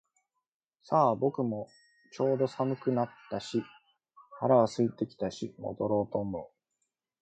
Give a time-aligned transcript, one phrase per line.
[0.81, 1.69] さあ、僕も
[2.11, 3.63] ちょうど寒くはなったし
[4.39, 6.49] 腹は空いてきたし戻ろうと思う